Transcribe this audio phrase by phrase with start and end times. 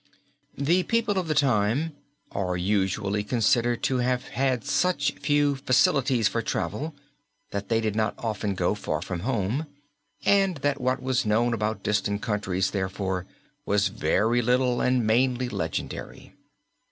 [0.57, 1.95] The people of the time
[2.31, 6.95] are usually considered to have had such few facilities for travel
[7.51, 9.67] that they did not often go far from home,
[10.25, 13.27] and that what was known about distant countries, therefore,
[13.63, 16.33] was very little and mainly legendary.